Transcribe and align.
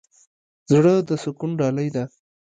زړه 0.71 0.93
د 1.07 1.09
سکون 1.23 1.51
ډالۍ 1.59 1.87
ده. 1.95 2.03